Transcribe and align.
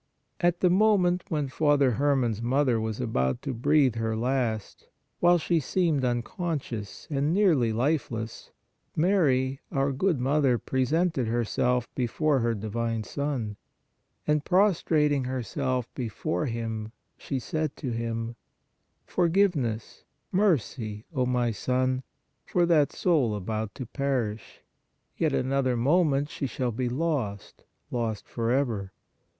At 0.39 0.61
the 0.61 0.69
moment 0.71 1.25
when 1.29 1.47
Father 1.47 1.91
Herman 1.91 2.31
s 2.31 2.41
mother 2.41 2.81
was 2.81 2.99
about 2.99 3.43
to 3.43 3.53
breathe 3.53 3.97
her 3.97 4.17
last, 4.17 4.87
while 5.19 5.37
she 5.37 5.59
seemed 5.59 6.03
unconscious 6.03 7.07
and 7.11 7.31
nearly 7.31 7.71
life 7.71 8.09
less, 8.09 8.49
Mary, 8.95 9.59
our 9.71 9.91
good 9.91 10.19
Mother, 10.19 10.57
presented 10.57 11.27
herself 11.27 11.87
be 11.93 12.07
fore 12.07 12.39
her 12.39 12.55
divine 12.55 13.03
Son, 13.03 13.57
and 14.25 14.43
prostrating 14.43 15.25
herself 15.25 15.87
before 15.93 16.47
Him, 16.47 16.91
she 17.15 17.37
said 17.37 17.75
to 17.75 17.91
Him: 17.91 18.35
Forgiveness, 19.05 20.03
mercy, 20.31 21.05
O 21.13 21.27
my 21.27 21.51
Son, 21.51 22.01
for 22.43 22.65
that 22.65 22.91
soul 22.91 23.35
about 23.35 23.75
to 23.75 23.85
perish. 23.85 24.63
Yet 25.15 25.31
another 25.35 25.77
moment, 25.77 26.31
she 26.31 26.47
shall 26.47 26.71
be 26.71 26.89
lost, 26.89 27.65
lost 27.91 28.27
forever! 28.27 28.93